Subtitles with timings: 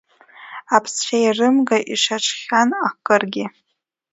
[0.75, 3.45] Аԥсцәеирымга, ишьаҽхьан акыргьы.